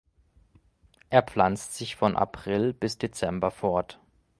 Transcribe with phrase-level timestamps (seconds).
[1.11, 3.99] Er pflanzt sich von April bis Dezember fort.